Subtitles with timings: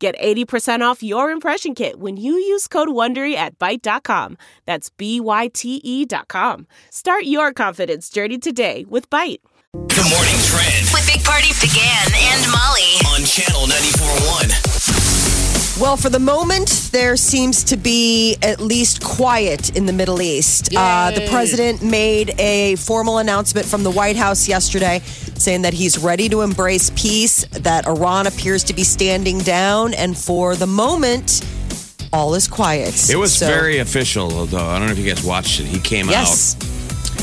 [0.00, 4.38] Get 80% off your impression kit when you use code WONDERY at Byte.com.
[4.64, 6.66] That's B-Y-T-E dot com.
[6.90, 9.40] Start your confidence journey today with Byte.
[9.72, 12.96] Good morning trend With Big Party DeGan and Molly.
[13.14, 14.69] on channel 94.1.
[15.80, 20.76] Well, for the moment, there seems to be at least quiet in the Middle East.
[20.76, 25.00] Uh, the president made a formal announcement from the White House yesterday
[25.38, 30.16] saying that he's ready to embrace peace, that Iran appears to be standing down, and
[30.18, 31.40] for the moment,
[32.12, 33.08] all is quiet.
[33.08, 34.66] It was So- very official, though.
[34.68, 35.66] I don't know if you guys watched it.
[35.66, 36.56] He came Yes.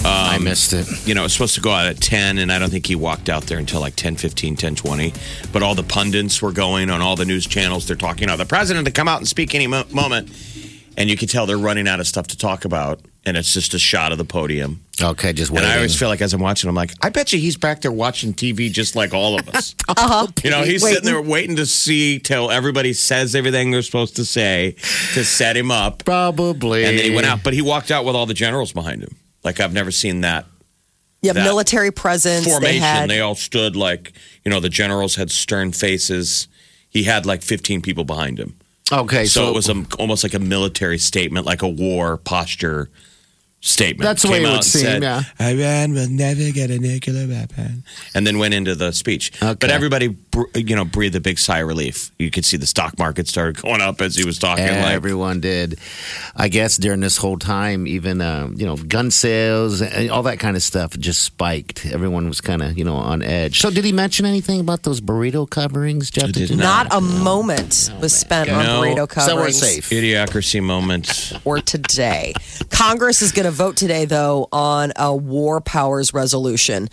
[0.06, 0.88] I missed it.
[1.08, 2.96] you know, it was supposed to go out at 10, and I don't think he
[2.96, 5.14] walked out there until like 10 15, 10 20.
[5.52, 7.88] But all the pundits were going on all the news channels.
[7.88, 10.30] They're talking about the president to come out and speak any mo- moment.
[10.98, 13.00] And you can tell they're running out of stuff to talk about.
[13.26, 14.82] And it's just a shot of the podium.
[15.02, 15.70] Okay, just And waiting.
[15.72, 17.92] I always feel like as I'm watching, I'm like, I bet you he's back there
[17.92, 19.76] watching TV just like all of us.
[19.90, 20.28] uh-huh.
[20.44, 24.26] You know, he's sitting there waiting to see till everybody says everything they're supposed to
[24.26, 24.76] say
[25.14, 26.06] to set him up.
[26.06, 26.86] Probably.
[26.86, 29.18] And then he went out, but he walked out with all the generals behind him.
[29.44, 30.46] Like I've never seen that
[31.22, 32.46] You have that military presence.
[32.46, 33.08] formation.
[33.08, 36.48] They They, all stood like, you know, the generals had stern faces.
[36.90, 38.56] He had like 15 people behind him.
[38.92, 42.90] Okay, So, so, it was a, almost like a military statement, like a war posture
[43.60, 44.04] statement.
[44.04, 45.24] That's the way Came it out would seem, said, yeah.
[45.42, 47.84] Iran will never get a nuclear weapon.
[48.14, 49.32] And then went into the speech.
[49.44, 49.58] Okay.
[49.60, 50.24] But everybody, br-
[50.56, 52.12] you know, breathed a big sigh of relief.
[52.20, 54.66] You could see the stock market started going up as he was talking.
[54.66, 55.80] like, Everyone did.
[56.36, 60.40] I guess during this whole time, even um, you know, gun sales, and all that
[60.40, 61.86] kind of stuff just spiked.
[61.86, 63.60] Everyone was kind of you know on edge.
[63.60, 66.32] So, did he mention anything about those burrito coverings, Jeff?
[66.32, 68.82] did you- not a moment was spent on No.
[68.82, 69.90] burrito So we're safe.
[69.90, 71.34] idiocracy moment.
[71.46, 72.34] or today.
[72.70, 76.90] Congress is going to vote today, though, on a war powers resolution.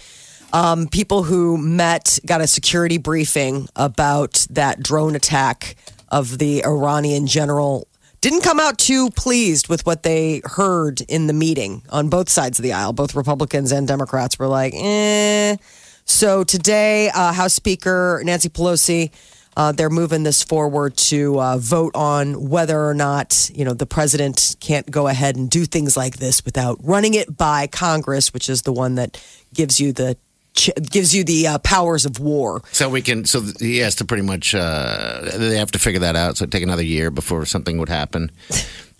[0.55, 5.75] Um, people who met got a security briefing about that drone attack
[6.11, 7.89] of the Iranian general.
[8.21, 12.61] Didn't come out too pleased with what they heard in the meeting on both sides
[12.61, 12.93] of the aisle.
[12.93, 15.57] Both Republicans and Democrats were like, eh.
[16.05, 19.11] So today, uh, House Speaker Nancy Pelosi
[19.57, 23.87] uh, they're moving this forward to uh, vote on whether or not you know the
[23.87, 28.49] president can't go ahead and do things like this without running it by Congress, which
[28.49, 29.23] is the one that
[29.53, 30.17] gives you the
[30.55, 32.63] gives you the uh, powers of war.
[32.73, 33.25] So we can.
[33.25, 34.55] So he has to pretty much.
[34.55, 36.37] Uh, they have to figure that out.
[36.37, 38.31] So it'd take another year before something would happen.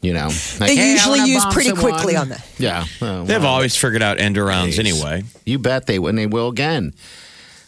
[0.03, 0.27] You know,
[0.61, 2.47] Like, They hey, usually wanna use bomb pretty quickly on that.
[2.59, 4.79] Yeah, Oh, They've well, always figured out end arounds Jeez.
[4.81, 5.23] anyway.
[5.47, 6.93] You bet they will, and they will again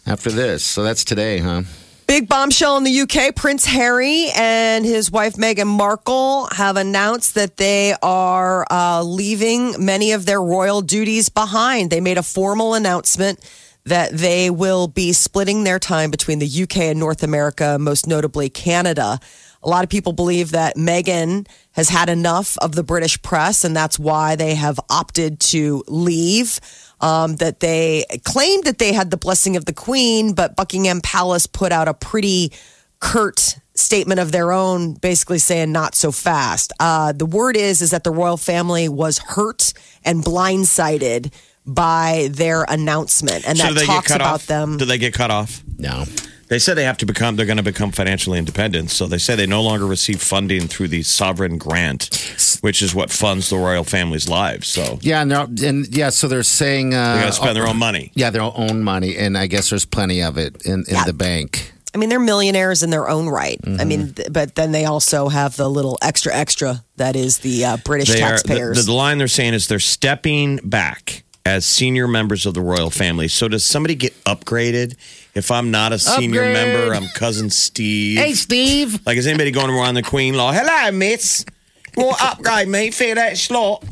[0.05, 0.63] after this.
[0.63, 1.63] So that's today, huh?
[2.05, 3.35] Big bombshell in the UK.
[3.35, 10.13] Prince Harry and his wife Meghan Markle have announced that they are uh, leaving many
[10.13, 11.89] of their royal duties behind.
[11.89, 13.39] They made a formal announcement
[13.87, 18.49] that they will be splitting their time between the UK and North America, most notably
[18.49, 19.19] Canada.
[19.63, 23.75] A lot of people believe that Meghan has had enough of the British press, and
[23.75, 26.59] that's why they have opted to leave
[26.99, 31.47] um, that they claimed that they had the blessing of the Queen, but Buckingham Palace
[31.47, 32.51] put out a pretty
[32.99, 36.73] curt statement of their own, basically saying not so fast.
[36.79, 39.73] Uh, the word is is that the royal family was hurt
[40.03, 41.31] and blindsided
[41.67, 44.45] by their announcement, and So that do they talks get cut about off?
[44.47, 44.77] them.
[44.77, 45.61] Do they get cut off?
[45.77, 46.05] No.
[46.49, 47.35] They said they have to become.
[47.35, 48.89] They're going to become financially independent.
[48.89, 53.11] So they say they no longer receive funding through the sovereign grant, which is what
[53.11, 54.67] funds the royal family's lives.
[54.69, 57.75] So Yeah, no, and yeah, so they're saying uh, they got to spend their own
[57.77, 58.11] money.
[58.15, 61.03] Yeah, their own money, and I guess there's plenty of it in, in Yeah.
[61.03, 61.73] the bank.
[61.93, 63.59] I mean, they're millionaires in their own right.
[63.63, 63.87] I Mm-hmm.
[63.89, 68.07] mean, but then they also have the little extra extra that is the uh, British
[68.07, 68.85] They are, the, taxpayers.
[68.85, 73.29] the line they're saying is they're stepping back as senior members of the royal family.
[73.29, 74.95] So does somebody get upgraded?
[75.33, 76.53] If I'm not a senior Upgrade.
[76.53, 78.19] member, I'm cousin Steve.
[78.19, 78.99] Hey, Steve.
[79.05, 80.51] Like, is anybody going around the Queen Law?
[80.51, 81.45] Hello, miss.
[81.95, 83.83] What upgrade me for that slot?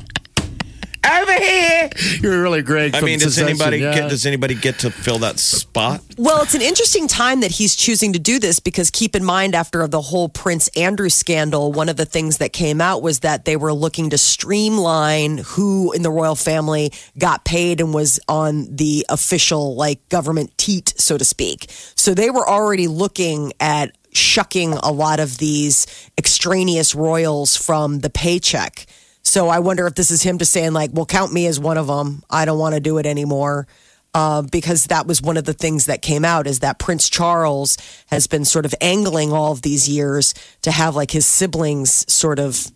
[1.05, 1.89] Over here.
[2.19, 2.95] You're really great.
[2.95, 3.93] I mean, does anybody yeah.
[3.93, 6.01] get does anybody get to fill that spot?
[6.17, 9.53] Well, it's an interesting time that he's choosing to do this because keep in mind,
[9.53, 13.45] after the whole Prince Andrew scandal, one of the things that came out was that
[13.45, 18.75] they were looking to streamline who in the royal family got paid and was on
[18.75, 21.67] the official, like, government teat, so to speak.
[21.95, 25.85] So they were already looking at shucking a lot of these
[26.17, 28.85] extraneous royals from the paycheck.
[29.25, 31.77] So I wonder if this is him just saying like, "Well, count me as one
[31.77, 32.23] of them.
[32.29, 33.67] I don't want to do it anymore."
[34.13, 37.77] Uh, because that was one of the things that came out is that Prince Charles
[38.05, 42.39] has been sort of angling all of these years to have like his siblings sort
[42.39, 42.71] of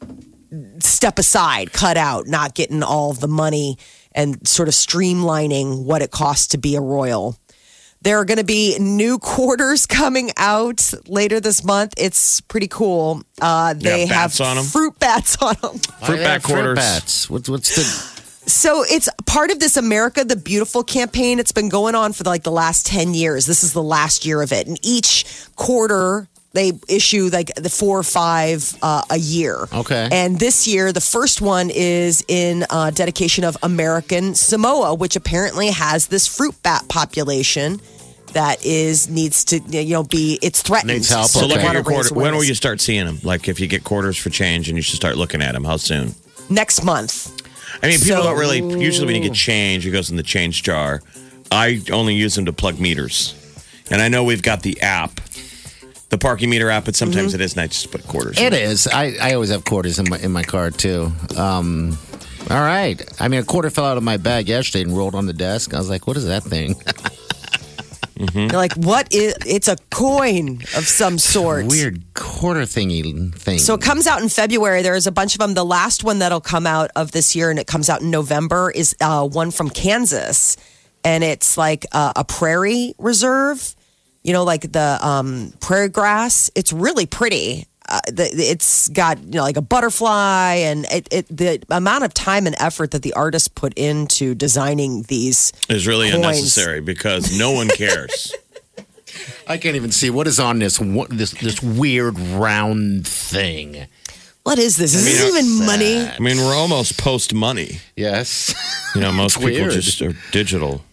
[0.80, 3.78] step aside, cut out, not getting all the money
[4.12, 7.38] and sort of streamlining what it costs to be a royal.
[8.02, 11.94] There are going to be new quarters coming out later this month.
[11.98, 13.24] It's pretty cool.
[13.42, 14.64] Uh, they got bats have on 'em?
[14.64, 15.78] fruit bats on them.
[15.80, 16.76] Fruit bat they have quarters.
[16.78, 17.30] bats.
[17.30, 17.82] What's, what's the?
[18.50, 21.40] So it's part of this America the Beautiful campaign.
[21.40, 23.46] It's been going on for like the last 10 years.
[23.46, 24.66] This is the last year of it.
[24.66, 25.26] And each
[25.56, 29.68] quarter, they issue like the four or five uh, a year.
[29.74, 30.10] Okay.
[30.12, 35.68] And this year, the first one is in uh, dedication of American Samoa, which apparently
[35.70, 37.80] has this fruit bat population
[38.34, 40.92] that is needs to you know be it's threatened.
[40.94, 41.68] Needs help, So they look Okay.
[41.68, 42.14] at your raise quarter.
[42.24, 43.20] When will you start seeing them?
[43.24, 45.64] Like if you get quarters for change and you should start looking at them.
[45.64, 46.14] How soon?
[46.50, 47.32] next month?
[47.84, 48.58] I mean, people So- don't really.
[48.84, 51.02] Usually, when you get change, it goes in the change jar.
[51.52, 53.34] I only use them to plug meters,
[53.92, 55.20] and I know we've got the app,
[56.10, 57.42] the parking meter app, but sometimes Mm-hmm.
[57.42, 58.40] it is nice just to put quarters.
[58.40, 58.88] in It is.
[58.88, 61.12] I, I always have quarters in my in my car too.
[61.38, 61.98] Um,
[62.50, 63.02] all right.
[63.22, 65.74] I mean, a quarter fell out of my bag yesterday and rolled on the desk.
[65.74, 66.76] I was like, "What is that thing?"
[68.34, 69.34] They're like, what is?
[69.48, 71.68] It's a coin of some sort.
[71.68, 73.60] Weird quarter thingy thing.
[73.60, 74.82] So it comes out in February.
[74.82, 75.54] There's a bunch of them.
[75.54, 78.72] The last one that'll come out of this year, and it comes out in November,
[78.72, 80.58] is uh, one from Kansas,
[81.06, 83.74] and it's like uh, a prairie reserve.
[84.24, 86.52] You know, like the um, prairie grass.
[86.56, 87.66] It's really pretty.
[87.88, 92.14] Uh, the, it's got you know like a butterfly, and it, it the amount of
[92.14, 96.24] time and effort that the artist put into designing these is really coins.
[96.24, 98.34] unnecessary because no one cares.
[99.48, 103.88] I can't even see what is on this one- this this weird round thing.
[104.44, 104.94] What is this?
[104.94, 106.08] Is mean, this even money?
[106.08, 107.80] I mean, we're almost post money.
[107.96, 108.54] Yes.
[108.96, 109.72] You know, most people weird.
[109.72, 110.84] just are digital.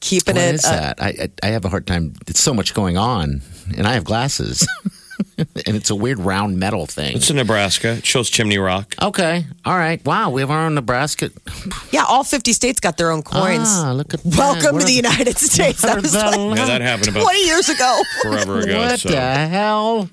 [0.00, 0.54] Keeping What it.
[0.54, 1.02] is uh, that?
[1.02, 2.14] I, I I have a hard time.
[2.26, 3.42] It's so much going on,
[3.76, 4.66] and I have glasses,
[5.38, 7.16] and it's a weird round metal thing.
[7.16, 7.96] It's in Nebraska.
[7.98, 8.94] It shows Chimney Rock.
[9.02, 10.02] Okay, all right.
[10.06, 11.30] Wow, we have our own Nebraska.
[11.90, 13.68] yeah, all 50 states got their own coins.
[13.68, 14.38] Ah, look at that.
[14.38, 15.82] Welcome What to the United States.
[15.82, 18.00] That what was the like Yeah, that happened about 20 years ago.
[18.22, 18.78] forever ago.
[18.78, 19.10] What so.
[19.10, 20.08] the hell?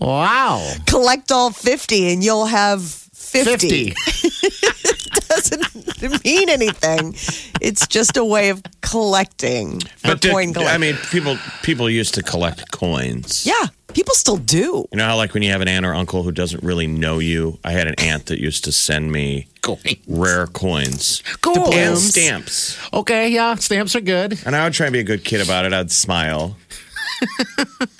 [0.00, 0.74] Wow.
[0.86, 3.94] Collect all 50 and you'll have 50.
[3.94, 3.94] 50.
[5.28, 7.14] doesn't mean anything.
[7.60, 9.80] It's just a way of collecting.
[10.02, 13.46] But or to- coin collect- I mean, people people used to collect coins.
[13.46, 14.86] yeah, people still do.
[14.92, 17.18] You know how like when you have an aunt or uncle who doesn't really know
[17.18, 17.58] you.
[17.64, 19.96] I had an aunt that used to send me Coins.
[20.08, 21.72] rare coins Cool.
[21.72, 24.38] and stamps, Okay, yeah, stamps are good.
[24.44, 25.72] and I would try and be a good kid about it.
[25.72, 26.56] I'd smile.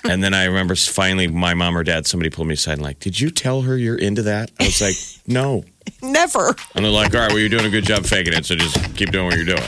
[0.03, 2.99] and then I remember finally my mom or dad, somebody pulled me aside and like,
[2.99, 4.95] "Did you tell her you're into that?" I was like,
[5.27, 5.63] "No."
[6.01, 6.55] Never.
[6.75, 8.75] And they're like, "All right, well, you're doing a good job faking it, so just
[8.95, 9.63] keep doing what you're doing."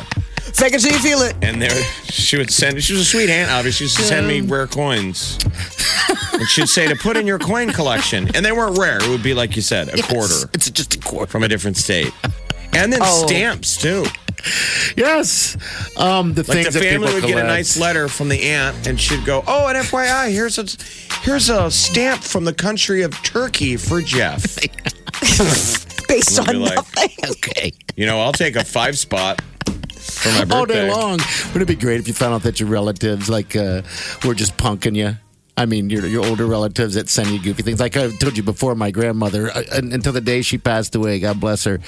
[0.53, 1.35] Fake it till you feel it.
[1.41, 2.81] And there, she would send.
[2.81, 3.87] She was a sweet aunt, obviously.
[3.87, 5.37] She would send me rare coins,
[6.33, 8.29] and she'd say to put in your coin collection.
[8.35, 9.03] And they weren't rare.
[9.03, 11.29] It would be like you said, a quarter It's just a quarter.
[11.29, 12.13] from a different state,
[12.75, 13.25] and then Oh.
[13.25, 14.05] stamps too.
[14.95, 15.57] Yes.
[15.97, 18.41] Um, the Like things the that family people would get a nice letter from the
[18.43, 20.65] aunt, and she'd go, "Oh, and FYI, here's a
[21.23, 24.57] here's a stamp from the country of Turkey for Jeff."
[26.07, 27.09] Based on like- nothing.
[27.31, 27.71] Okay.
[27.95, 29.41] You know, I'll take a five spot
[30.01, 30.55] for my birthday.
[30.55, 31.19] All day long.
[31.47, 33.81] Wouldn't it be great if you found out that your relatives like uh,
[34.23, 35.17] were just punking you?
[35.57, 37.79] I mean, your your older relatives that send you goofy things.
[37.79, 41.39] Like I told you before, my grandmother, uh, until the day she passed away, God
[41.39, 41.79] bless her,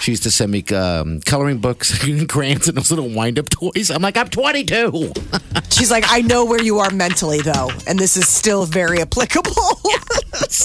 [0.00, 3.48] she used to send me um, coloring books, and crayons, and those little wind up
[3.48, 3.90] toys.
[3.90, 5.12] I'm like, I'm 22.
[5.70, 9.52] She's like, I know where you are mentally, though, and this is still very applicable.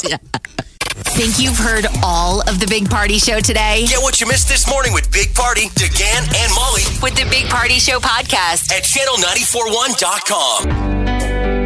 [0.08, 0.18] yeah.
[1.16, 3.86] Think you've heard all of the Big Party Show today?
[3.88, 7.48] Get what you missed this morning with Big Party, DeGan, and Molly With the Big
[7.48, 8.70] Party Show podcast.
[8.72, 11.59] at channel941.com.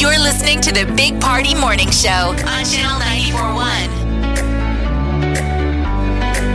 [0.00, 3.50] You're listening to the Big Party Morning Show on Channel 941.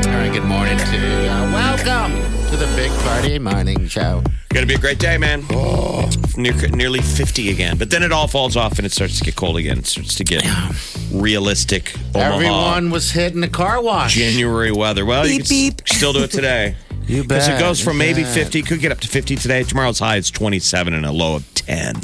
[0.08, 0.34] All right.
[0.34, 1.28] Good morning to you.
[1.54, 2.14] Welcome
[2.50, 4.24] to the Big Party Morning Show.
[4.50, 5.44] Gonna be a great day, man.
[5.52, 6.10] Oh.
[6.36, 7.78] Near, nearly 50 again.
[7.78, 9.78] But then it all falls off and it starts to get cold again.
[9.78, 10.44] It starts to get
[11.12, 14.16] realistic Omaha Everyone was hitting the car wash.
[14.16, 15.06] January weather.
[15.06, 15.88] Well, you Beep, can beep.
[15.88, 16.76] still do it today.
[17.08, 17.44] You bet.
[17.44, 18.34] Because it goes from maybe bet.
[18.34, 19.62] 50, could get up to 50 today.
[19.62, 21.98] Tomorrow's high is 27 and a low of 10.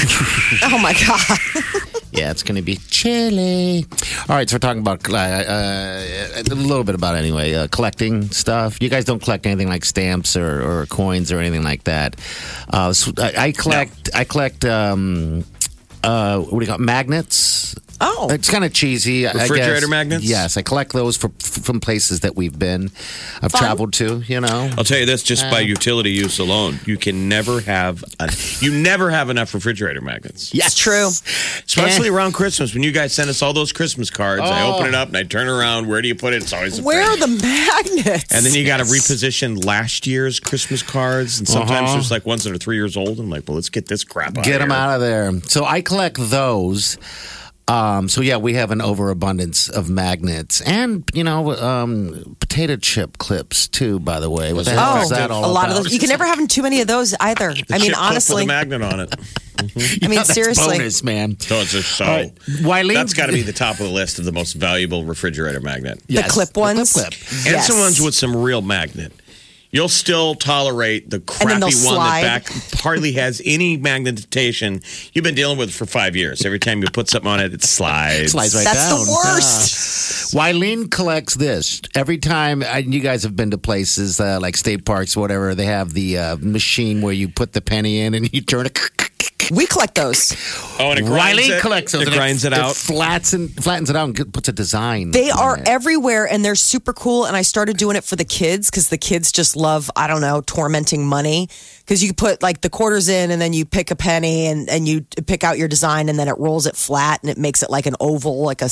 [0.62, 1.38] oh my God.
[2.12, 3.86] Yeah, it's going to be chilly.
[4.28, 8.28] All right, so we're talking about uh, uh, a little bit about anyway uh, collecting
[8.30, 8.82] stuff.
[8.82, 12.16] You guys don't collect anything like stamps or, or coins or anything like that.
[12.68, 14.10] Uh, so I, I collect.
[14.12, 14.64] I collect.
[14.64, 15.44] Um,
[16.02, 16.84] uh, what do you call it?
[16.84, 17.76] magnets.
[18.02, 18.28] Oh.
[18.30, 19.26] It's kind of cheesy.
[19.26, 19.88] I- I Refrigerator guess.
[19.88, 20.24] magnets?
[20.24, 22.90] Yes, I collect those for, from places that we've been,
[23.42, 24.22] I've traveled to.
[24.26, 28.02] You know, I'll tell you this: just by utility use alone, you can never have
[28.18, 28.30] a,
[28.60, 30.54] you never have enough refrigerator magnets.
[30.54, 31.08] yes, true.
[31.08, 34.42] Especially around Christmas when you guys send us all those Christmas cards.
[34.42, 34.74] I Oh.
[34.76, 35.86] open it up and I turn around.
[35.88, 36.42] Where do you put it?
[36.42, 38.32] It's always a Where are the magnets?
[38.32, 41.92] And then you got to reposition last year's Christmas cards, and sometimes Uh-huh.
[41.94, 43.18] there's like ones that are three years old.
[43.20, 44.44] I'm like, well, let's get this crap out.
[44.44, 44.78] Get them here.
[44.78, 45.32] out of there.
[45.48, 46.96] So I collect those.
[47.70, 53.16] Um, so yeah, we have an overabundance of magnets and you know um, potato chip
[53.18, 54.00] clips too.
[54.00, 55.92] By the way, what the hell Oh, is that all a lot of those.
[55.92, 57.50] You can never have too many of those either.
[57.50, 59.14] I mean, Chip clip honestly, with a magnet on it.
[60.02, 60.78] I mean, That's seriously.
[60.78, 61.38] bonus, man.
[61.38, 62.04] So it's a so.
[62.04, 62.34] All right.
[62.62, 65.60] Wileen- That's got to be the top of the list of the most valuable refrigerator
[65.60, 66.02] magnet.
[66.08, 66.92] The clip ones.
[66.94, 67.12] the clip.
[67.12, 67.66] And Yes.
[67.68, 69.12] some ones with some real magnet.
[69.72, 72.46] You'll still tolerate the crappy one they'll that back
[72.80, 74.80] hardly has any magnetation.
[75.12, 76.44] You've been dealing with it for five years.
[76.44, 78.32] Every time you put something on it, it slides.
[78.32, 79.04] Slides right That's down.
[79.04, 80.34] the worst.
[80.34, 82.64] Wileen collects this every time.
[82.64, 85.54] I, you guys have been to places uh, like state parks, whatever.
[85.54, 88.78] They have the uh, machine where you put the penny in and you turn it.
[89.50, 90.32] We collect those.
[90.78, 91.60] Oh, and it grinds Wileen it.
[91.60, 92.06] collects those.
[92.06, 92.74] It grinds it, out.
[92.74, 95.10] flattens, flattens it out, and puts a design.
[95.10, 95.68] They on are it.
[95.68, 97.26] everywhere and they're super cool.
[97.26, 100.20] And I started doing it for the kids because the kids just love, I don't
[100.20, 101.48] know, tormenting money.
[101.80, 104.86] Because you put like the quarters in and then you pick a penny and, and
[104.86, 107.70] you pick out your design and then it rolls it flat and it makes it
[107.70, 108.42] like an oval.
[108.42, 108.70] Like a,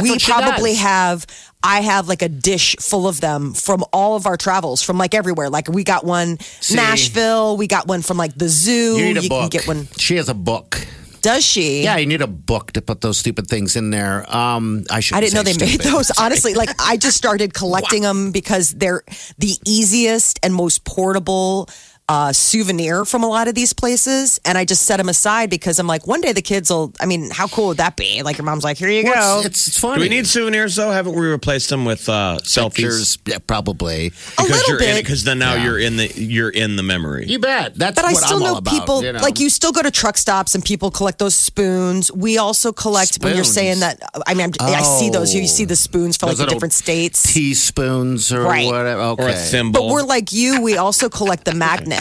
[0.00, 0.80] we what she probably does.
[0.80, 1.26] have,
[1.62, 5.14] I have like a dish full of them from all of our travels from like
[5.14, 5.50] everywhere.
[5.50, 6.38] Like we got one
[6.72, 8.96] Nashville, we got one from like the zoo.
[8.96, 9.50] You need a can book.
[9.50, 9.86] get one.
[10.04, 10.86] She has a book.
[11.22, 11.82] Does she?
[11.82, 14.26] Yeah, you need a book to put those stupid things in there.
[14.28, 15.16] Um, I should.
[15.16, 16.10] I didn't know they made those.
[16.18, 19.02] Honestly, like I just started collecting them because they're
[19.38, 21.70] the easiest and most portable
[22.08, 24.38] uh, souvenir from a lot of these places.
[24.44, 26.92] And I just set them aside because I'm like, one day the kids will.
[27.00, 28.22] I mean, how cool would that be?
[28.22, 29.10] Like your mom's like, here you go.
[29.12, 29.96] Well, it's, it's funny.
[29.96, 30.90] Do we need souvenirs though?
[30.90, 32.74] Haven't we replaced them with uh, selfies?
[32.74, 33.18] Pictures?
[33.24, 34.08] Yeah, probably.
[34.08, 34.94] a Because little you're in it.
[34.96, 35.04] bit.
[35.04, 35.64] Because then now Yeah.
[35.64, 37.26] you're in the you're in the memory.
[37.26, 37.74] You bet.
[37.76, 39.20] That's But I what still I'm know all about, people you know?
[39.20, 42.12] like you still go to truck stops and people collect those spoons.
[42.12, 44.00] We also collect when you're saying that.
[44.26, 45.32] I mean, I'm, I see those.
[45.34, 45.50] You, you Oh.
[45.50, 47.32] see the spoons for like the different states.
[47.32, 48.66] teaspoons or Right.
[48.66, 49.00] whatever.
[49.00, 49.22] Okay.
[49.24, 49.80] or a thimble.
[49.88, 50.60] But we're like you.
[50.60, 51.93] We also collect the magnets,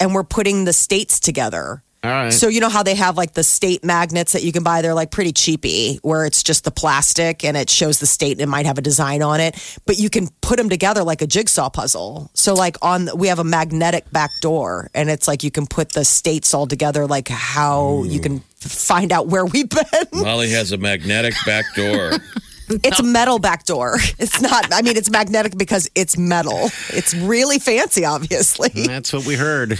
[0.00, 1.82] and we're putting the states together.
[2.04, 2.32] All right.
[2.32, 4.82] So you know how they have like the state magnets that you can buy?
[4.82, 8.42] They're like pretty cheapy, where it's just the plastic and it shows the state and
[8.42, 11.26] it might have a design on it, but you can put them together like a
[11.26, 12.30] jigsaw puzzle.
[12.34, 15.94] So like on we have a magnetic back door, and it's like you can put
[15.94, 20.08] the states all together, like how you can find out where we've been.
[20.12, 22.12] Molly has a magnetic back door.
[22.68, 23.98] It's a metal back door.
[24.18, 24.72] It's not.
[24.72, 26.70] I mean, it's magnetic because it's metal.
[26.90, 28.70] It's really fancy, obviously.
[28.70, 29.78] That's what we heard.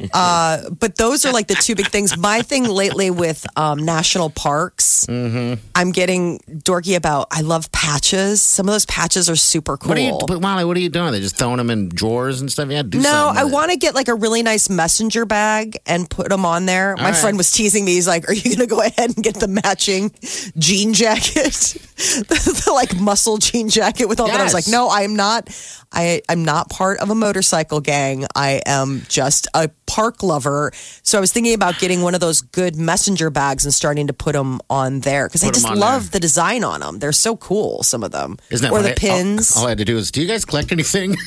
[0.12, 2.16] but those are like the two big things.
[2.16, 5.60] My thing lately with um, national parks, Mm-hmm.
[5.74, 7.28] I'm getting dorky about.
[7.30, 8.42] I love patches.
[8.42, 9.90] Some of those patches are super cool.
[9.90, 11.12] What are you, but Molly, what are you doing?
[11.12, 12.70] They're just throwing them in drawers and stuff.
[12.70, 16.28] Yeah, do no, I want to get like a really nice messenger bag and put
[16.28, 16.94] them on there.
[16.96, 17.16] My right.
[17.16, 17.92] friend was teasing me.
[17.92, 20.12] He's like, "Are you going to go ahead and get the matching
[20.58, 21.34] jean jacket,
[21.96, 25.16] the, the, like muscle jean jacket with all that?" I was like, "No, I am
[25.16, 25.48] not.
[25.92, 28.26] I I'm not part of a motorcycle gang.
[28.34, 30.72] I am just a park lover."
[31.02, 34.12] So I was thinking about getting one of those good messenger bags and starting to
[34.24, 36.98] put them on there because I Put 'em just on love the design on them.
[37.00, 37.82] They're so cool.
[37.82, 38.94] Some of them, Isn't that or funny?
[38.94, 39.56] the pins.
[39.56, 41.16] All, I had to do is, do you guys collect anything?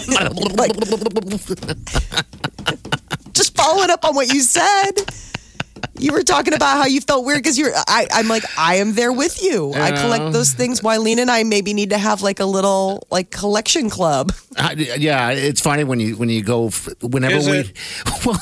[3.32, 4.92] just following up on what you said.
[6.00, 7.72] You were talking about how you felt weird because you're.
[7.86, 9.72] I, I'm like, I am there with you.
[9.74, 10.80] I collect those things.
[10.80, 14.32] Wileen and I maybe need to have like a little like collection club.
[14.56, 17.58] Uh, yeah, it's funny when you when you go f- whenever Is we.
[17.58, 17.72] it?
[18.26, 18.38] Well,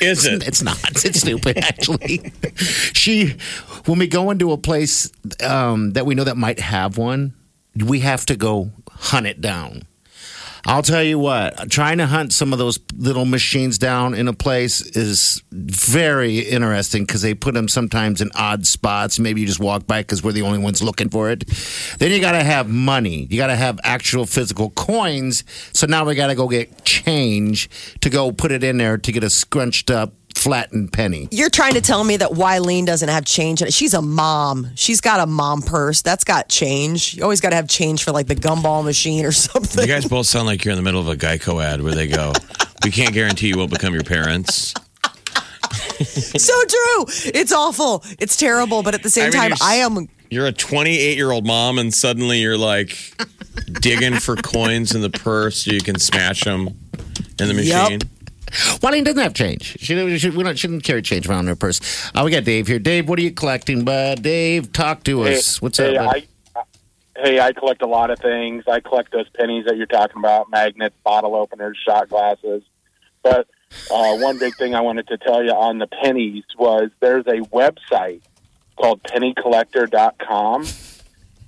[0.00, 0.46] Is it?
[0.46, 0.78] It's not.
[1.04, 1.58] It's stupid.
[1.58, 2.32] Actually,
[2.92, 3.36] she
[3.86, 7.34] when we go into a place um, that we know that might have one,
[7.76, 9.82] we have to go hunt it down.
[10.66, 14.32] I'll tell you what, trying to hunt some of those little machines down in a
[14.32, 19.18] place is very interesting because they put them sometimes in odd spots.
[19.18, 21.46] Maybe you just walk by because we're the only ones looking for it.
[21.98, 23.26] Then you got to have money.
[23.30, 25.44] You got to have actual physical coins.
[25.74, 27.68] So now we got to go get change
[28.00, 31.28] to go put it in there to get a scrunched up, flattened penny.
[31.30, 33.72] You're trying to tell me that Wileen doesn't have change in it.
[33.72, 34.68] She's a mom.
[34.74, 36.02] She's got a mom purse.
[36.02, 37.14] That's got change.
[37.14, 39.82] You always got to have change for like the gumball machine or something.
[39.82, 42.06] You guys both sound like you're in the middle of a Geico ad where they
[42.06, 42.32] go,
[42.82, 44.74] "We can't guarantee you won't become your parents."
[46.04, 47.04] so true.
[47.34, 48.02] It's awful.
[48.18, 48.82] It's terrible.
[48.82, 51.78] But at the same I mean, time, I am You're a 28 year old mom,
[51.78, 52.96] and suddenly you're like
[53.80, 56.68] digging for coins in the purse so you can smash them
[57.38, 58.02] in the Yep.
[58.82, 59.76] Wally doesn't have change.
[59.80, 61.80] She, she, we don't, she didn't carry change around in her purse.
[62.14, 62.78] Uh, we got Dave here.
[62.78, 64.22] Dave, what are you collecting, bud?
[64.22, 65.60] Dave, talk to us.
[65.60, 66.12] What's hey, up?
[66.12, 66.26] bud?
[66.56, 66.62] I,
[67.16, 68.64] hey, I collect a lot of things.
[68.66, 72.62] I collect those pennies that you're talking about, magnets, bottle openers, shot glasses.
[73.22, 73.48] But
[73.90, 77.40] uh, one big thing I wanted to tell you on the pennies was there's a
[77.52, 78.20] website
[78.76, 80.64] called pennycollector.com,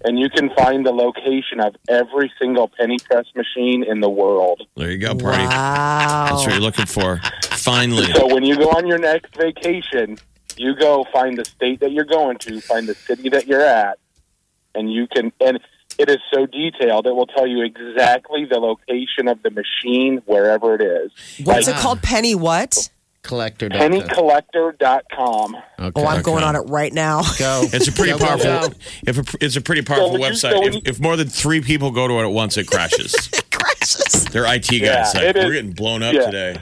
[0.06, 4.62] and you can find the location of every single penny press machine in the world.
[4.76, 5.42] There you go, party.
[5.42, 6.28] Wow.
[6.30, 7.20] That's what you're looking for.
[7.50, 8.12] Finally.
[8.12, 10.16] So when you go on your next vacation,
[10.56, 13.98] you go find the state that you're going to, find the city that you're at,
[14.76, 15.32] and you can.
[15.40, 15.58] And
[15.98, 20.76] it is so detailed; it will tell you exactly the location of the machine wherever
[20.76, 21.10] it is.
[21.44, 22.00] What's Like it called?
[22.02, 22.90] Penny what?
[23.26, 23.68] Collector.
[23.68, 25.54] pennycollector.com.
[25.78, 25.92] Okay.
[25.97, 27.23] Oh, I'm going on it right now.
[27.38, 27.64] Go.
[27.73, 28.68] It's a pretty Go, go, powerful.
[28.71, 28.75] go.
[29.06, 30.52] If a, it's a pretty powerful when you- website.
[30.52, 32.66] so when if, you- if more than three people go to it at once, it
[32.68, 33.14] crashes.
[33.33, 34.25] It crashes.
[34.26, 36.26] Their IT guys Yeah, like it is- we're getting blown up yeah.
[36.26, 36.56] today.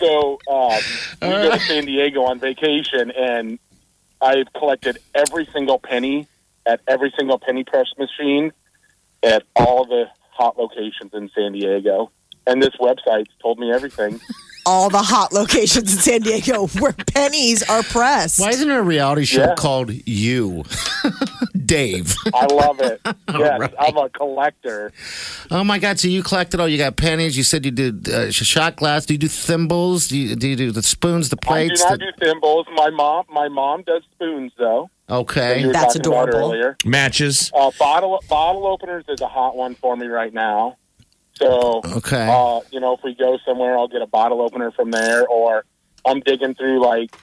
[0.00, 0.80] So um,
[1.22, 3.58] we go to San Diego on vacation, and
[4.20, 6.26] I've collected every single penny
[6.66, 8.52] at every single penny press machine
[9.22, 12.10] at all the hot locations in San Diego.
[12.46, 14.20] And this website's told me everything.
[14.66, 18.40] All the hot locations in San Diego where pennies are pressed.
[18.40, 19.54] Why isn't there a reality show Yeah.
[19.54, 20.64] called You?
[21.64, 22.14] Dave.
[22.34, 23.00] I love it.
[23.28, 24.92] yes, I'm a collector.
[25.50, 25.98] Oh my God!
[25.98, 26.68] So you collected all?
[26.68, 27.36] You got pennies.
[27.36, 29.06] You said you did uh, shot glass.
[29.06, 30.08] Do you do thimbles?
[30.08, 31.82] Do you do, you do the spoons, the I do plates?
[31.82, 32.66] not the- do thimbles.
[32.74, 34.90] My mom, my mom does spoons though.
[35.10, 35.60] okay.
[35.60, 36.74] you were That's adorable.
[36.84, 37.50] Matches.
[37.54, 40.76] Uh, bottle bottle openers is a hot one for me right now.
[41.38, 42.26] So, Okay.
[42.30, 45.64] uh, you know, if we go somewhere, I'll get a bottle opener from there, or
[46.04, 47.14] I'm digging through like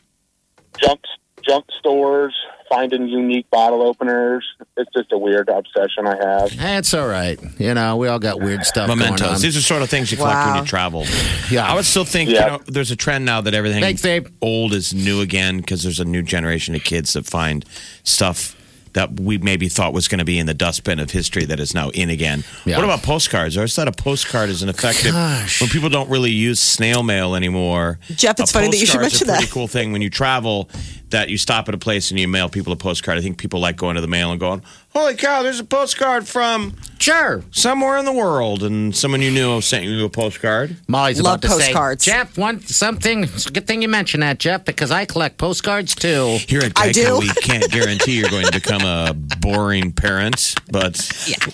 [0.80, 1.02] junk
[1.48, 2.34] junk stores,
[2.70, 4.46] finding unique bottle openers.
[4.78, 6.56] It's just a weird obsession I have.
[6.58, 7.38] That's all right.
[7.60, 9.06] You know, we all got weird stuff going on.
[9.16, 9.42] Mementos.
[9.42, 11.06] These are sort of things you collect when you travel.
[11.52, 11.66] Yeah.
[11.70, 12.46] I would still think Yeah.
[12.46, 16.00] you know there's a trend now that everything Thanks, old is new again because there's
[16.00, 17.66] a new generation of kids that find
[18.04, 18.56] stuff
[18.94, 21.74] that we maybe thought was going to be in the dustbin of history that is
[21.74, 22.44] now in again.
[22.66, 22.78] Yeah.
[22.78, 23.58] What about postcards?
[23.58, 25.62] I always thought a postcard is an effective Gosh.
[25.62, 28.00] when people don't really use snail mail anymore.
[28.10, 29.54] Jeff, it's funny that you should postcard's mention a pretty that.
[29.54, 30.70] cool thing when you travel
[31.10, 33.18] that you stop at a place and you mail people a postcard.
[33.18, 36.28] I think people like going to the mail and going, "Holy cow, there's a postcard
[36.28, 37.44] from Sure.
[37.52, 40.78] somewhere in the world," and someone you knew sent you a postcard.
[40.88, 42.04] Molly's Love about to postcards.
[42.06, 43.24] say, Jeff, want something?
[43.26, 46.38] It's a good thing you mentioned that, Jeff, because I collect postcards too.
[46.48, 51.00] Here at I Geico, we can't guarantee you're going to become a boring parent, but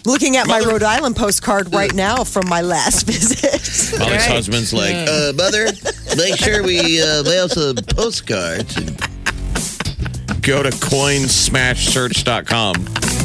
[0.05, 3.99] Looking at my Rhode Island postcard right now from my last visit.
[3.99, 5.67] Molly's husband's like, uh, mother,
[6.15, 8.75] make sure we uh, mail some postcards.
[10.41, 13.18] Go to coinsmashsearch.com.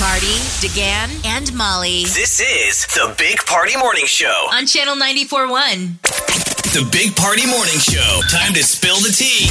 [0.00, 4.48] Big Party, DeGan, and Molly This is the Big Party Morning Show.
[4.50, 6.00] on Channel 94.1.
[6.72, 8.20] The Big Party Morning Show.
[8.30, 9.48] Time to spill the tea.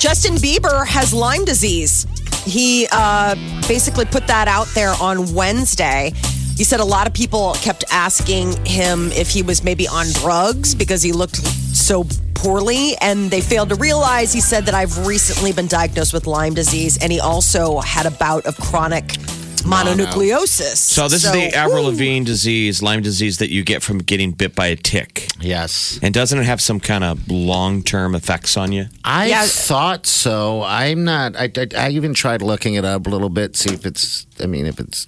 [0.00, 2.08] Justin Bieber has Lyme disease.
[2.44, 3.36] He uh,
[3.68, 6.12] basically put that out there on Wednesday.
[6.56, 10.74] He said a lot of people kept asking him if he was maybe on drugs
[10.74, 14.32] because he looked so poorly, and they failed to realize.
[14.32, 18.10] He said that I've recently been diagnosed with Lyme disease, and he also had a
[18.10, 19.16] bout of chronic
[19.64, 20.76] mononucleosis.
[20.76, 21.90] So this is the Avril woo.
[21.90, 25.28] Lavigne disease, Lyme disease that you get from getting bit by a tick.
[25.40, 25.98] Yes.
[26.02, 28.86] And doesn't it have some kind of long-term effects on you?
[29.04, 29.44] I Yeah.
[29.46, 30.62] thought so.
[30.62, 31.36] I'm not.
[31.36, 34.26] I, I, I even tried looking it up a little bit, see if it's.
[34.40, 35.06] I mean, if it's.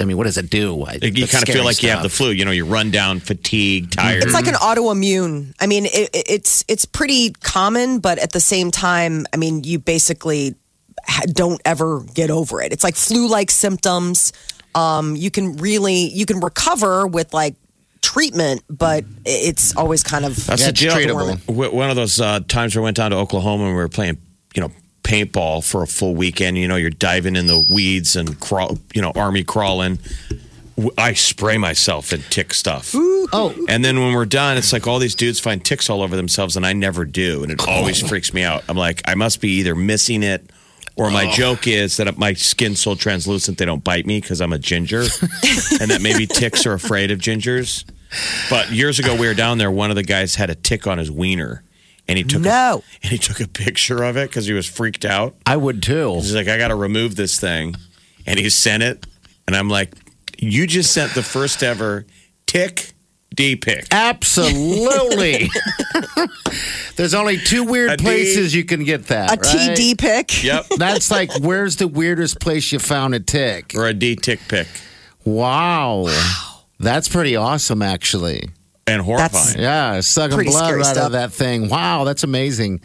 [0.00, 0.84] I mean, what does it do?
[0.84, 2.30] I, You kind of feel scary like you have the flu.
[2.30, 4.22] You know, you run down, fatigue, tired.
[4.24, 5.54] It's like an autoimmune.
[5.60, 9.64] I mean, it, it- it's it's pretty common, but at the same time, I mean,
[9.64, 10.54] you basically ha-
[11.32, 12.72] don't ever get over it.
[12.72, 14.32] It's like flu-like symptoms.
[14.74, 17.54] Um, you can really you can recover with like
[18.02, 21.72] treatment, but it's always kind of That's Yeah, the treatable.
[21.72, 24.18] One of those uh, times where I went down to Oklahoma and we were playing,
[24.54, 24.70] you know,
[25.02, 26.58] paintball for a full weekend.
[26.58, 29.98] You know, you're diving in the weeds and crawl, you know, army crawling.
[30.96, 32.92] I spray myself in tick stuff.
[32.94, 36.14] Oh, And then when we're done, it's like all these dudes find ticks all over
[36.14, 37.42] themselves, and I never do.
[37.42, 38.62] And it always freaks me out.
[38.68, 40.48] I'm like, I must be either missing it,
[40.98, 41.30] or my oh.
[41.30, 45.00] joke is that my skin's so translucent they don't bite me because I'm a ginger,
[45.80, 47.84] and that maybe ticks are afraid of gingers.
[48.50, 49.70] But years ago, we were down there.
[49.70, 51.62] One of the guys had a tick on his wiener,
[52.08, 52.82] and he took No.
[52.82, 55.36] a, and he took a picture of it because he was freaked out.
[55.46, 56.14] I would too.
[56.14, 57.76] He's like, I got to remove this thing.
[58.26, 59.06] And he sent it.
[59.46, 59.94] And I'm like,
[60.38, 62.06] you just sent the first ever
[62.46, 62.92] tick
[63.34, 63.86] D pic.
[63.92, 65.48] Absolutely.
[66.96, 68.04] There's only two weird A D.
[68.04, 69.30] places you can get that.
[69.30, 69.76] a right?
[69.76, 70.42] TD pick.
[70.42, 70.66] Yep.
[70.76, 73.72] That's like, where's the weirdest place you found a tick?
[73.76, 74.66] Or a D tick pic.
[75.24, 76.06] Wow.
[76.80, 78.50] That's pretty awesome, actually.
[78.88, 79.58] And horrifying.
[79.60, 81.06] Yeah, sucking Pretty blood scary right out stuff.
[81.06, 81.68] of that thing.
[81.68, 82.80] Wow, that's amazing.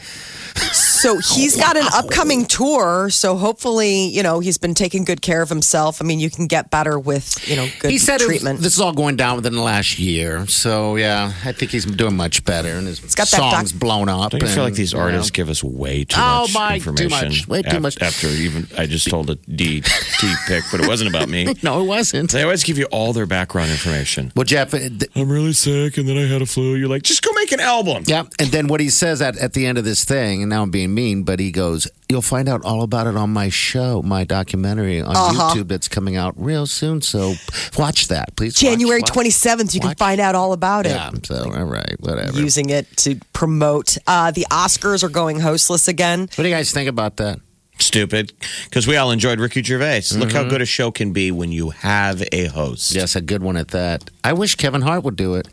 [0.56, 3.10] So he's got an upcoming tour.
[3.10, 6.02] So hopefully, you know, he's been taking good care of himself.
[6.02, 8.60] I mean, you can get better with, you know, good he said it was- treatment.
[8.62, 10.46] this is all going down within the last year.
[10.48, 14.10] So yeah, I think he's doing much better, and his got that songs doc- blown
[14.10, 14.32] up.
[14.32, 15.06] Don't you feel and, like these you know.
[15.06, 17.28] artists give us way too Oh, much my, too information?
[17.30, 17.48] much.
[17.48, 18.02] Way too af- much.
[18.02, 21.54] After even, I just told a D T pick, but it wasn't about me.
[21.64, 22.32] No, it wasn't.
[22.32, 24.32] They always give you all their background information.
[24.36, 26.76] Well, Jeff, uh, th- I'm really sick, and then I had a flu.
[26.76, 28.04] You're like, just go make an album.
[28.08, 30.62] Yeah, and then what he says at, at the end of this thing, and now
[30.64, 34.04] I'm being mean, but he goes, You'll find out all about it on my show,
[34.04, 35.56] my documentary on Uh-huh.
[35.56, 37.02] YouTube that's coming out real soon.
[37.02, 37.34] So
[37.78, 38.54] watch that, please.
[38.54, 39.26] January Watch, watch.
[39.28, 39.98] 27th, you can Watch.
[39.98, 40.90] find out all about it.
[40.90, 42.40] Yeah, so, all right, whatever.
[42.40, 43.98] Using it to promote.
[44.06, 46.22] Uh, the Oscars are going hostless again.
[46.22, 47.40] what do you guys think about that?
[47.80, 48.32] Stupid,
[48.66, 50.04] because we all enjoyed Ricky Gervais.
[50.16, 50.38] Look Mm-hmm.
[50.38, 52.94] how good a show can be when you have a host.
[52.94, 54.12] Yes, a good one at that.
[54.24, 55.48] I wish Kevin Hart would do it,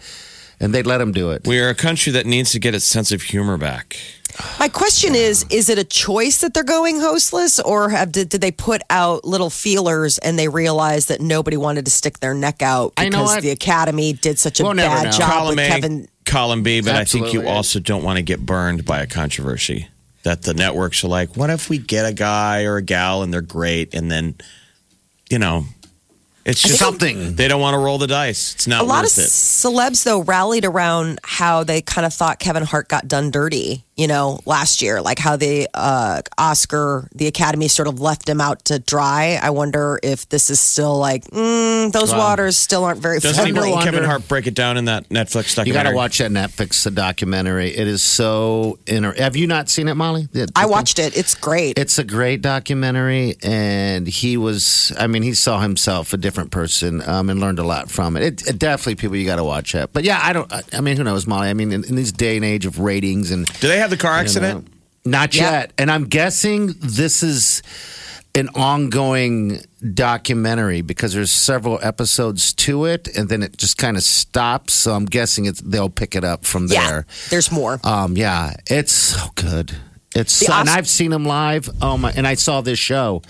[0.60, 1.46] and they'd let him do it.
[1.46, 3.96] We are a country that needs to get its sense of humor back.
[4.60, 8.40] My question is is it a choice that they're going hostless or have did, did
[8.40, 12.62] they put out little feelers and they realized that nobody wanted to stick their neck
[12.62, 13.42] out I because know what?
[13.42, 15.10] the academy did such a We'll never bad know.
[15.10, 18.22] job column with A, Kevin column B, but I think you also don't want to
[18.22, 19.88] get burned by a controversy.
[20.22, 23.32] That the networks are like, what if we get a guy or a gal and
[23.32, 24.34] they're great, and then,
[25.30, 25.64] you know,
[26.50, 27.34] it's just Something.
[27.36, 28.54] They don't want to roll the dice.
[28.54, 29.22] It's not a lot of worth it.
[29.30, 34.06] celebs though rallied around how they kind of thought Kevin Hart got done dirty, you
[34.08, 38.64] know, last year, like how the uh, Oscar, the Academy sort of left him out
[38.66, 39.38] to dry.
[39.42, 43.70] I wonder if this is still like mm, those waters still aren't very Doesn't friendly.
[43.70, 45.66] Wonder- Kevin Hart break it down in that Netflix documentary?
[45.68, 47.68] You got to watch that Netflix documentary.
[47.76, 49.12] It is so inter.
[49.18, 50.28] Have you not seen it, Molly?
[50.32, 50.70] The- the I thing?
[50.70, 51.78] watched it; it's great.
[51.78, 54.92] It's a great documentary, and he was.
[54.98, 58.22] I mean, he saw himself a different person, um, and learned a lot from it.
[58.22, 59.92] It, it definitely people you got to watch it.
[59.92, 60.50] But yeah, I don't.
[60.52, 61.48] I- I mean, who knows, Molly?
[61.48, 63.96] I mean, in, in this day and age of ratings and Do they have the
[63.96, 64.64] car accident?
[65.04, 65.50] know, not Yeah.
[65.50, 65.72] yet.
[65.76, 67.62] And I'm guessing this is
[68.34, 69.60] an ongoing
[69.94, 74.72] documentary because there's several episodes to it, and then it just kind of stops.
[74.72, 77.06] So I'm guessing it's they'll pick it up from yeah, there.
[77.30, 77.80] there's more.
[77.84, 79.74] Um, yeah, it's so good.
[80.14, 81.68] It's The so, and I've seen them live.
[81.80, 82.12] Oh my!
[82.12, 83.22] And I saw this show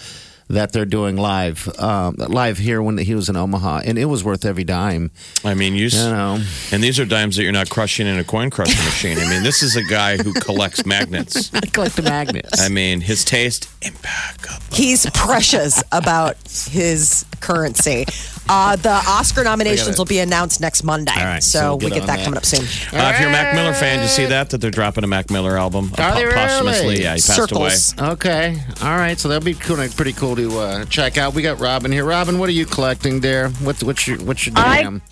[0.50, 4.24] that they're doing live, um, live here when he was in Omaha, and it was
[4.24, 5.10] worth every dime.
[5.44, 8.24] I mean, you, You know, and these are dimes that you're not crushing in a
[8.24, 9.18] coin crushing machine.
[9.18, 11.50] I mean, this is a guy who collects magnets.
[11.54, 12.60] I collect the magnets.
[12.60, 14.56] I mean, his taste impeccable.
[14.72, 16.36] He's precious about
[16.70, 18.06] his currency.
[18.48, 21.94] Uh, the Oscar nominations will be announced next Monday, All right, so, so we get
[22.00, 22.24] get that, that.
[22.24, 22.60] coming up soon.
[22.60, 24.50] Uh, if you're a Mac Miller fan, did you see that?
[24.50, 26.34] That they're dropping a Mac Miller album Are they really?
[26.36, 27.02] posthumously?
[27.02, 27.94] Yeah, he passed Circles.
[27.98, 28.10] away.
[28.12, 28.56] Okay.
[28.82, 29.18] All right.
[29.18, 31.34] So that'll be cool, pretty cool to uh, check out.
[31.34, 32.04] We got Robin here.
[32.04, 33.50] Robin, what are you collecting there?
[33.50, 35.02] What's what's your what's your I- jam?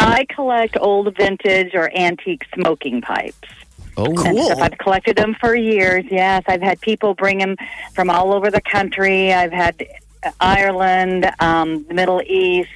[0.00, 3.48] I collect old vintage or antique smoking pipes.
[3.98, 4.58] Oh, and stuff.
[4.60, 6.04] I've collected them for years.
[6.08, 7.56] Yes, I've had people bring them
[7.94, 9.32] from all over the country.
[9.32, 9.84] I've had
[10.40, 12.70] Ireland, um, the Middle East,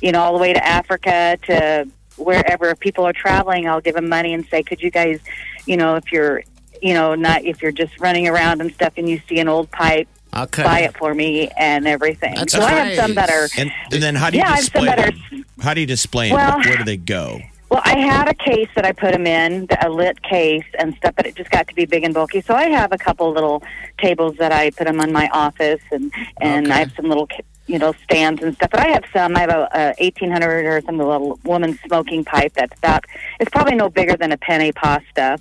[0.00, 2.70] you know, all the way to Africa to wherever.
[2.70, 5.20] If people are traveling, I'll give them money and say, "Could you guys,
[5.66, 6.42] you know, if you're,
[6.80, 9.70] you know, not if you're just running around and stuff, and you see an old
[9.70, 10.62] pipe, okay.
[10.62, 13.48] buy it for me and everything." That's so I have some that are.
[13.58, 15.44] And, and then how do you Yeah, I have some display them?
[15.60, 16.60] How do you display them?
[16.62, 17.40] Where do they go?
[17.74, 21.16] Well, I had a case that I put them in, a lit case and stuff,
[21.16, 22.40] but it just got to be big and bulky.
[22.40, 23.64] So I have a couple little
[23.98, 26.72] tables that I put them in my office, and and Okay.
[26.76, 27.28] I have some little
[27.66, 28.70] you know stands and stuff.
[28.70, 29.34] But I have some.
[29.36, 33.06] I have a, a eighteen hundred or some little woman's smoking pipe that's about.
[33.40, 35.38] It's probably no bigger than a penne pasta,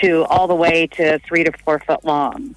[0.00, 2.56] to all the way to three to four foot long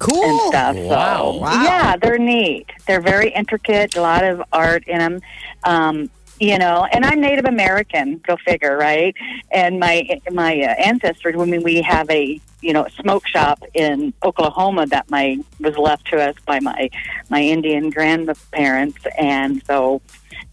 [0.00, 0.24] Cool.
[0.24, 0.74] and stuff.
[0.78, 1.16] Wow.
[1.34, 1.62] So Wow.
[1.62, 2.66] yeah, they're neat.
[2.88, 3.94] They're very intricate.
[3.96, 5.20] A lot of art in them.
[5.62, 6.10] Um,
[6.42, 8.18] you know, and I'm Native American.
[8.26, 9.14] Go figure, right?
[9.52, 11.36] And my my uh, ancestors.
[11.38, 16.06] I mean, we have a you know smoke shop in Oklahoma that my was left
[16.08, 16.90] to us by my
[17.30, 20.02] my Indian grandparents, and so.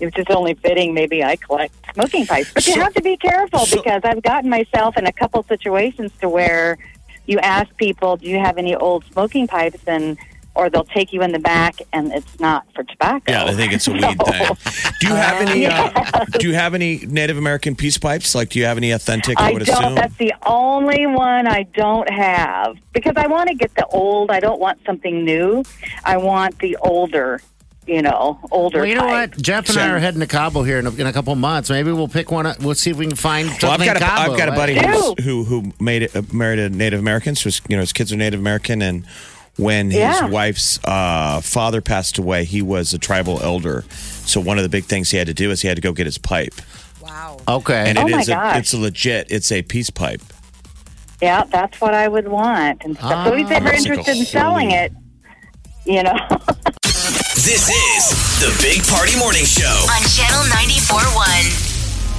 [0.02, 0.94] It's just only fitting.
[0.94, 4.50] Maybe I collect smoking pipes, but you have to be careful so- because I've gotten
[4.50, 6.78] myself in a couple situations to where
[7.26, 10.18] you ask people, "Do you have any old smoking pipes?" and
[10.56, 13.32] or they'll take you in the back, and it's not for tobacco.
[13.32, 14.92] Yeah, I think it's a weed So- thing.
[15.00, 15.66] Do you have any?
[15.66, 18.36] Uh, do you have any Native American peace pipes?
[18.36, 19.40] Like, do you have any authentic?
[19.40, 19.78] I I would don't.
[19.84, 19.96] assume.
[19.96, 24.32] That's the only one I don't have because I want to get the old.
[24.32, 25.64] I don't want something new.
[26.04, 27.40] I want the older,
[27.88, 28.80] you know, older.
[28.80, 29.32] Well, you know type.
[29.36, 29.42] what?
[29.42, 31.70] Jeff and I are heading to Cabo here in a, in a couple months.
[31.70, 32.46] Maybe we'll pick one.
[32.46, 32.60] up.
[32.60, 34.32] We'll see if we can find something Well, I've got a, Cabo.
[34.34, 34.82] I've got a buddy Ew.
[34.82, 37.36] who's, who who made it, uh, married a Native American.
[37.36, 39.06] So his, you know his kids are Native American, and
[39.60, 40.26] when his Yeah.
[40.28, 43.84] wife's uh, father passed away, he was a tribal elder.
[44.26, 45.92] So one of the big things he had to do is he had to go
[45.92, 46.54] get his pipe.
[47.02, 47.38] Wow.
[47.48, 47.86] Okay.
[47.90, 48.58] and Oh it my is a, gosh.
[48.60, 49.28] it's a legit.
[49.30, 50.22] It's a peace pipe.
[51.22, 52.84] Yeah, that's what I would want.
[52.86, 53.28] And stuff.
[53.28, 54.94] so if he's ever It's like interested in selling it,
[55.86, 56.16] you know.
[57.40, 58.10] This is
[58.42, 59.64] the Big Party Morning Show.
[59.66, 61.69] On Channel 94.1.